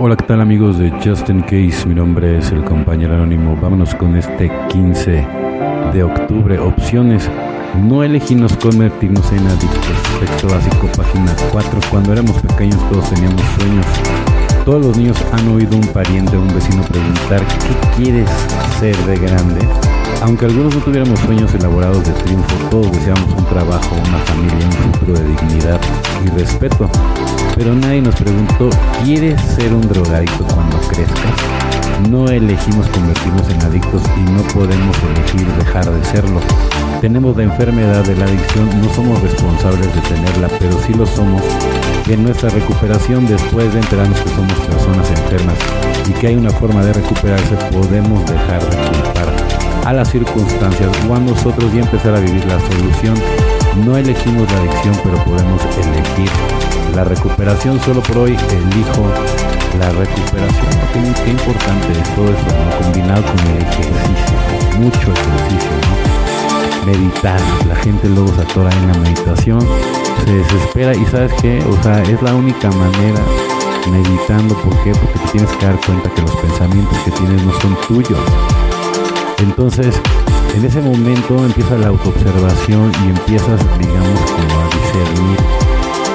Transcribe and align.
Hola, 0.00 0.14
¿qué 0.14 0.26
tal 0.26 0.40
amigos 0.40 0.78
de 0.78 0.92
Justin 1.02 1.40
Case? 1.40 1.84
Mi 1.84 1.94
nombre 1.96 2.38
es 2.38 2.52
el 2.52 2.62
compañero 2.62 3.14
anónimo. 3.14 3.58
Vámonos 3.60 3.96
con 3.96 4.14
este 4.14 4.48
15 4.68 5.26
de 5.92 6.02
octubre. 6.04 6.56
Opciones. 6.60 7.28
No 7.82 8.04
elegimos 8.04 8.56
convertirnos 8.58 9.32
en 9.32 9.44
adictos. 9.44 10.20
Texto 10.20 10.48
básico, 10.50 10.86
página 10.96 11.34
4. 11.50 11.80
Cuando 11.90 12.12
éramos 12.12 12.40
pequeños 12.42 12.78
todos 12.90 13.10
teníamos 13.10 13.42
sueños. 13.58 13.86
Todos 14.64 14.86
los 14.86 14.96
niños 14.96 15.18
han 15.32 15.48
oído 15.48 15.76
un 15.76 15.88
pariente 15.88 16.36
o 16.36 16.42
un 16.42 16.54
vecino 16.54 16.80
preguntar 16.84 17.40
¿qué 17.40 17.96
quieres 17.96 18.30
ser 18.78 18.96
de 18.98 19.16
grande? 19.16 19.87
Aunque 20.22 20.46
algunos 20.46 20.74
no 20.74 20.80
tuviéramos 20.80 21.18
sueños 21.20 21.54
elaborados 21.54 22.04
de 22.04 22.12
triunfo, 22.12 22.54
todos 22.70 22.90
deseamos 22.90 23.32
un 23.36 23.44
trabajo, 23.46 23.94
una 24.08 24.18
familia, 24.18 24.66
un 24.66 24.92
futuro 24.92 25.14
de 25.14 25.28
dignidad 25.28 25.80
y 26.24 26.28
respeto. 26.38 26.90
Pero 27.54 27.74
nadie 27.74 28.02
nos 28.02 28.16
preguntó, 28.16 28.68
¿quieres 29.04 29.40
ser 29.40 29.72
un 29.72 29.88
drogadicto 29.88 30.44
cuando 30.54 30.76
crezcas? 30.88 32.08
No 32.10 32.28
elegimos 32.28 32.86
convertirnos 32.88 33.48
en 33.48 33.62
adictos 33.62 34.02
y 34.16 34.30
no 34.30 34.42
podemos 34.54 34.96
elegir 35.14 35.46
dejar 35.54 35.90
de 35.90 36.04
serlo. 36.04 36.40
Tenemos 37.00 37.36
la 37.36 37.44
enfermedad 37.44 38.04
de 38.04 38.16
la 38.16 38.24
adicción, 38.24 38.68
no 38.80 38.92
somos 38.94 39.22
responsables 39.22 39.94
de 39.94 40.00
tenerla, 40.02 40.48
pero 40.58 40.72
sí 40.84 40.94
lo 40.94 41.06
somos 41.06 41.42
en 42.08 42.22
nuestra 42.24 42.48
recuperación 42.50 43.26
después 43.26 43.72
de 43.72 43.80
enterarnos 43.80 44.20
que 44.20 44.30
somos 44.30 44.54
personas 44.54 45.10
enfermas 45.10 45.56
y 46.08 46.12
que 46.12 46.28
hay 46.28 46.36
una 46.36 46.50
forma 46.50 46.84
de 46.84 46.92
recuperarse, 46.92 47.54
podemos 47.70 48.24
dejar 48.30 48.62
de 48.64 48.76
culpar 48.76 49.27
a 49.88 49.92
las 49.94 50.10
circunstancias 50.10 50.90
o 51.08 51.14
a 51.14 51.18
nosotros 51.18 51.72
y 51.72 51.78
empezar 51.78 52.14
a 52.14 52.20
vivir 52.20 52.44
la 52.44 52.60
solución. 52.60 53.14
No 53.86 53.96
elegimos 53.96 54.46
la 54.52 54.58
adicción, 54.58 54.94
pero 55.02 55.16
podemos 55.24 55.62
elegir 55.64 56.30
la 56.94 57.04
recuperación. 57.04 57.80
Solo 57.80 58.02
por 58.02 58.18
hoy 58.18 58.32
elijo 58.32 59.06
la 59.80 59.88
recuperación. 59.88 60.72
Qué, 60.92 61.24
qué 61.24 61.30
importante 61.30 61.88
es 61.90 62.14
todo 62.14 62.26
eso, 62.26 62.82
combinado 62.82 63.22
con 63.22 63.38
el 63.46 63.62
ejercicio, 63.62 64.78
mucho 64.78 65.10
ejercicio. 65.10 65.70
Meditar, 66.84 67.40
la 67.66 67.76
gente 67.76 68.10
luego 68.10 68.28
se 68.34 68.42
atora 68.42 68.70
en 68.70 68.88
la 68.88 68.98
meditación, 68.98 69.60
se 70.22 70.34
desespera 70.34 70.94
y 70.94 71.06
sabes 71.06 71.32
que, 71.40 71.64
o 71.64 71.82
sea, 71.82 72.02
es 72.02 72.20
la 72.20 72.34
única 72.34 72.70
manera 72.72 73.20
meditando. 73.90 74.54
¿Por 74.54 74.76
qué? 74.84 74.92
Porque 74.92 75.18
te 75.18 75.28
tienes 75.32 75.50
que 75.52 75.64
dar 75.64 75.80
cuenta 75.80 76.10
que 76.10 76.20
los 76.20 76.36
pensamientos 76.36 76.98
que 77.06 77.10
tienes 77.12 77.42
no 77.42 77.58
son 77.58 77.74
tuyos 77.88 78.20
entonces, 79.40 79.94
en 80.54 80.64
ese 80.64 80.80
momento 80.80 81.44
empieza 81.44 81.78
la 81.78 81.88
autoobservación 81.88 82.90
y 83.04 83.10
empiezas, 83.10 83.60
digamos, 83.78 84.20
como 84.20 84.60
a 84.60 84.68
discernir 84.74 85.38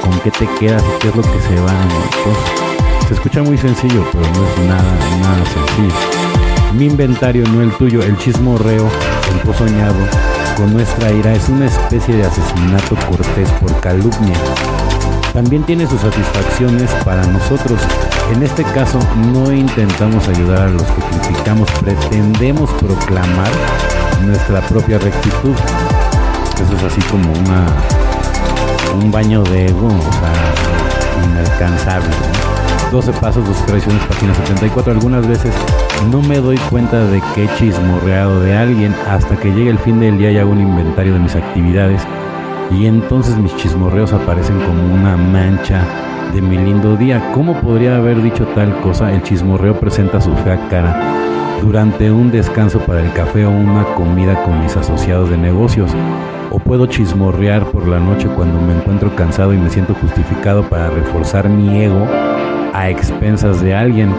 con 0.02 0.20
qué 0.20 0.32
te 0.32 0.48
quedas 0.60 0.84
y 0.84 1.00
qué 1.00 1.08
es 1.08 1.16
lo 1.16 1.22
que 1.22 1.42
se 1.48 1.60
va. 1.62 1.72
Entonces, 1.72 3.08
se 3.08 3.14
escucha 3.14 3.42
muy 3.42 3.58
sencillo, 3.58 4.06
pero 4.12 4.26
no 4.26 4.46
es 4.48 4.68
nada, 4.68 4.94
nada 5.22 5.44
sencillo. 5.46 6.74
Mi 6.74 6.86
inventario, 6.86 7.48
no 7.48 7.62
el 7.62 7.72
tuyo, 7.74 8.02
el 8.04 8.18
chismorreo, 8.18 8.88
el 8.88 9.56
soñado, 9.56 9.96
con 10.58 10.74
nuestra 10.74 11.12
ira, 11.12 11.34
es 11.34 11.48
una 11.48 11.68
especie 11.68 12.16
de 12.16 12.26
asesinato 12.26 12.96
cortés 13.08 13.50
por 13.62 13.80
calumnia. 13.80 14.38
También 15.32 15.64
tiene 15.64 15.88
sus 15.88 16.02
satisfacciones 16.02 16.90
para 17.06 17.26
nosotros 17.28 17.80
en 18.32 18.44
este 18.44 18.64
caso 18.64 19.00
no 19.34 19.52
intentamos 19.52 20.28
ayudar 20.28 20.62
a 20.62 20.70
los 20.70 20.84
que 20.84 21.02
criticamos, 21.02 21.70
pretendemos 21.82 22.70
proclamar 22.72 23.52
nuestra 24.26 24.62
propia 24.62 24.98
rectitud. 25.00 25.56
Eso 26.56 26.76
es 26.76 26.84
así 26.84 27.02
como 27.10 27.32
una 27.32 27.66
un 29.02 29.12
baño 29.12 29.44
de 29.44 29.68
ego, 29.68 29.88
o 29.88 30.12
sea, 30.14 31.32
inalcanzable. 31.32 32.10
12 32.92 33.12
pasos, 33.14 33.46
dos 33.48 33.66
tradiciones, 33.66 34.04
página 34.06 34.36
74. 34.36 34.94
Algunas 34.94 35.28
veces 35.28 35.54
no 36.12 36.22
me 36.22 36.40
doy 36.40 36.58
cuenta 36.70 37.04
de 37.06 37.22
que 37.34 37.46
he 37.46 37.56
chismorreado 37.58 38.40
de 38.40 38.56
alguien 38.56 38.96
hasta 39.10 39.36
que 39.36 39.52
llegue 39.52 39.72
el 39.72 39.80
fin 39.80 40.00
del 40.00 40.18
día 40.18 40.32
y 40.32 40.38
hago 40.38 40.52
un 40.52 40.62
inventario 40.62 41.14
de 41.14 41.20
mis 41.20 41.36
actividades 41.36 42.04
y 42.72 42.86
entonces 42.86 43.36
mis 43.38 43.56
chismorreos 43.58 44.14
aparecen 44.14 44.60
como 44.60 44.94
una 44.94 45.18
mancha 45.18 45.84
de 46.34 46.42
mi 46.42 46.58
lindo 46.58 46.98
día. 46.98 47.32
¿Cómo 47.34 47.62
podría 47.62 47.98
haber 47.98 48.22
dicho 48.22 48.46
tal 48.56 48.80
cosa? 48.82 49.14
El 49.14 49.22
chismorreo 49.22 49.80
presenta 49.80 50.20
su 50.20 50.34
fea 50.38 50.68
cara 50.68 51.60
durante 51.62 52.12
un 52.12 52.32
descanso 52.32 52.80
para 52.80 53.02
el 53.02 53.14
café 53.14 53.46
o 53.46 53.52
una 53.52 53.84
comida 53.96 54.44
con 54.44 54.60
mis 54.62 54.76
asociados 54.76 55.30
de 55.30 55.38
negocios. 55.38 55.92
O 56.52 56.60
puedo 56.60 56.88
chismorrear 56.88 57.66
por 57.72 57.88
la 57.88 58.00
noche 58.00 58.28
cuando 58.36 58.60
me 58.60 58.76
encuentro 58.76 59.16
cansado 59.16 59.54
y 59.54 59.58
me 59.58 59.70
siento 59.70 59.94
justificado 59.94 60.64
para 60.64 60.90
reforzar 60.90 61.50
mi 61.50 61.84
ego 61.84 62.08
a 62.74 62.90
expensas 62.90 63.62
de 63.62 63.76
alguien. 63.76 64.12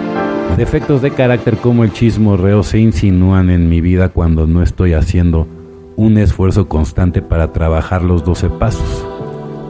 Defectos 0.57 1.03
de 1.03 1.11
carácter 1.11 1.57
como 1.57 1.83
el 1.83 1.93
chismorreo 1.93 2.63
se 2.63 2.79
insinúan 2.79 3.51
en 3.51 3.69
mi 3.69 3.81
vida 3.81 4.09
cuando 4.09 4.47
no 4.47 4.63
estoy 4.63 4.95
haciendo 4.95 5.49
un 5.97 6.19
esfuerzo 6.19 6.69
constante 6.69 7.23
para 7.23 7.53
trabajar 7.53 8.03
los 8.03 8.25
12 8.25 8.51
pasos 8.51 9.07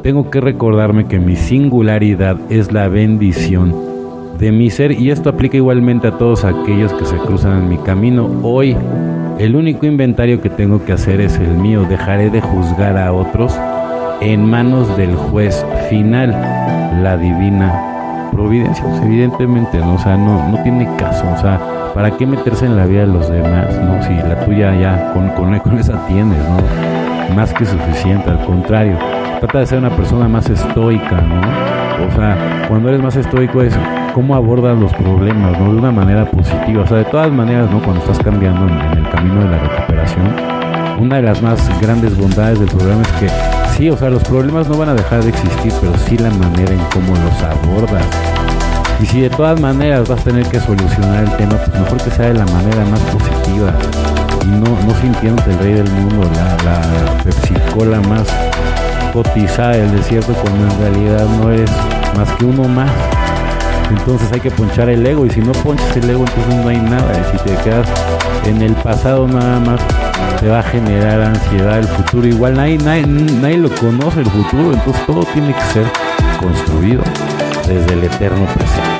tengo 0.04 0.31
que 0.31 0.38
recordarme 0.38 1.06
que 1.06 1.19
mi 1.19 1.34
singularidad 1.34 2.37
es 2.50 2.70
la 2.70 2.88
bendición 2.88 3.75
de 4.38 4.53
mi 4.53 4.69
ser 4.69 4.92
y 4.92 5.10
esto 5.10 5.31
aplica 5.31 5.56
igualmente 5.56 6.09
a 6.09 6.19
todos 6.19 6.44
aquellos 6.44 6.92
que 6.92 7.06
se 7.06 7.16
cruzan 7.16 7.62
en 7.62 7.69
mi 7.70 7.78
camino. 7.78 8.28
Hoy 8.42 8.76
el 9.38 9.56
único 9.56 9.87
inventario 9.87 10.42
que 10.42 10.50
tengo 10.50 10.84
que 10.84 10.92
hacer 10.92 11.22
es 11.22 11.38
el 11.38 11.54
mío. 11.54 11.87
Dejaré 11.88 12.28
de 12.28 12.42
juzgar 12.42 12.98
a 12.98 13.15
otros 13.15 13.59
en 14.20 14.44
manos 14.44 14.94
del 14.98 15.16
juez 15.16 15.65
final, 15.88 16.32
la 17.03 17.16
divina 17.16 18.28
providencia. 18.31 18.84
Pues, 18.84 19.00
evidentemente, 19.04 19.78
¿no? 19.78 19.94
O 19.94 19.98
sea, 19.98 20.19
no, 20.19 20.50
no 20.50 20.62
tiene 20.62 20.86
caso. 20.98 21.25
O 21.34 21.41
sea, 21.41 21.59
¿para 21.94 22.15
qué 22.15 22.26
meterse 22.26 22.66
en 22.66 22.76
la 22.76 22.84
vida 22.84 23.00
de 23.00 23.06
los 23.06 23.31
demás? 23.31 23.75
¿no? 23.82 24.03
Si 24.03 24.12
la 24.12 24.44
tuya 24.44 24.78
ya 24.78 25.15
con, 25.15 25.31
con, 25.31 25.59
con 25.60 25.78
esa 25.78 26.06
tienes, 26.06 26.36
¿no? 26.47 27.03
Más 27.35 27.53
que 27.53 27.65
suficiente, 27.65 28.31
al 28.31 28.45
contrario 28.45 28.99
trata 29.41 29.59
de 29.59 29.67
ser 29.67 29.79
una 29.79 29.91
persona 29.91 30.27
más 30.27 30.49
estoica, 30.49 31.21
¿no? 31.21 31.41
O 32.07 32.17
sea, 32.17 32.67
cuando 32.69 32.89
eres 32.89 33.03
más 33.03 33.15
estoico 33.17 33.62
es 33.62 33.75
cómo 34.15 34.35
abordas 34.35 34.79
los 34.79 34.93
problemas, 34.95 35.59
¿no? 35.59 35.73
De 35.73 35.79
una 35.79 35.93
manera 35.93 36.25
positiva. 36.25 36.83
O 36.83 36.87
sea, 36.87 36.99
de 36.99 37.05
todas 37.05 37.31
maneras, 37.31 37.71
¿no? 37.71 37.83
Cuando 37.83 38.01
estás 38.01 38.19
cambiando 38.21 38.67
en, 38.67 38.99
el 38.99 39.11
camino 39.11 39.41
de 39.41 39.51
la 39.51 39.59
recuperación, 39.59 40.34
una 40.99 41.17
de 41.17 41.23
las 41.23 41.43
más 41.43 41.81
grandes 41.81 42.17
bondades 42.17 42.59
del 42.59 42.69
programa 42.69 43.03
es 43.03 43.13
que 43.13 43.29
sí, 43.77 43.91
o 43.91 43.97
sea, 43.97 44.09
los 44.09 44.23
problemas 44.25 44.69
no 44.69 44.79
van 44.79 44.91
a 44.91 44.95
dejar 44.95 45.23
de 45.23 45.29
existir, 45.29 45.73
pero 45.81 45.93
sí 45.99 46.17
la 46.17 46.31
manera 46.31 46.73
en 46.73 46.81
cómo 46.93 47.15
los 47.15 47.43
abordas. 47.43 48.07
Y 49.01 49.07
si 49.07 49.21
de 49.21 49.31
todas 49.31 49.61
maneras 49.61 50.09
vas 50.09 50.21
a 50.21 50.25
tener 50.25 50.47
que 50.47 50.61
solucionar 50.61 51.25
el 51.25 51.37
tema, 51.37 51.57
pues 51.57 51.79
mejor 51.79 51.99
que 52.03 52.11
sea 52.11 52.27
de 52.27 52.34
la 52.34 52.47
manera 52.47 52.84
más 52.87 53.01
positiva. 53.01 53.75
No, 54.47 54.66
no 54.87 55.00
sintiéndote 55.00 55.50
el 55.50 55.59
rey 55.59 55.72
del 55.75 55.91
mundo, 55.91 56.31
la, 56.34 56.56
la 56.65 58.00
más 58.09 58.27
cotizada 59.12 59.72
del 59.72 59.97
desierto 59.97 60.32
cuando 60.34 60.75
en 60.75 60.81
realidad 60.81 61.27
no 61.41 61.50
eres 61.50 61.71
más 62.16 62.28
que 62.32 62.44
uno 62.44 62.69
más. 62.69 62.91
Entonces 63.91 64.33
hay 64.33 64.41
que 64.41 64.50
ponchar 64.50 64.88
el 64.88 65.06
ego 65.06 65.27
y 65.27 65.31
si 65.31 65.41
no 65.41 65.53
ponchas 65.53 65.97
el 65.97 66.09
ego 66.10 66.25
entonces 66.27 66.54
no 66.62 66.69
hay 66.69 66.78
nada. 66.78 67.12
Y 67.12 67.37
si 67.37 67.44
te 67.44 67.56
quedas 67.62 67.87
en 68.47 68.62
el 68.62 68.75
pasado 68.75 69.27
nada 69.28 69.60
más 69.60 69.81
te 70.41 70.49
va 70.49 70.60
a 70.60 70.62
generar 70.62 71.21
ansiedad 71.21 71.78
el 71.78 71.87
futuro. 71.87 72.27
Igual 72.27 72.54
nadie, 72.54 72.78
nadie, 72.78 73.06
nadie 73.06 73.59
lo 73.59 73.71
conoce 73.75 74.21
el 74.21 74.31
futuro, 74.31 74.72
entonces 74.72 75.06
todo 75.06 75.25
tiene 75.33 75.54
que 75.54 75.65
ser 75.72 75.87
construido 76.41 77.03
desde 77.66 77.93
el 77.93 78.04
eterno 78.04 78.44
presente. 78.47 78.94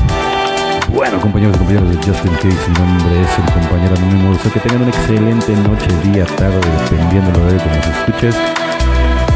Bueno, 0.95 1.21
compañeros 1.21 1.57
y 1.57 1.59
compañeros 1.59 1.91
de 1.91 1.97
Justin 1.97 2.33
Case, 2.35 2.71
mi 2.71 2.79
nombre 2.79 3.21
es 3.21 3.39
el 3.39 3.53
compañero 3.53 3.97
anónimo. 3.97 4.33
Deseo 4.33 4.53
que 4.53 4.61
tengan 4.61 4.83
una 4.83 4.91
excelente 4.91 5.53
noche, 5.57 5.89
día, 6.05 6.25
tarde, 6.37 6.61
dependiendo 6.89 7.33
de 7.47 7.55
lo 7.55 7.59
que 7.59 7.67
nos 7.67 7.87
escuches. 7.87 8.37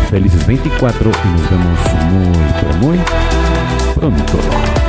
Felices 0.09 0.47
24 0.47 1.11
y 1.11 1.29
nos 1.29 1.51
vemos 1.51 1.79
muy, 2.81 2.97
muy 2.97 3.05
pronto. 3.97 4.88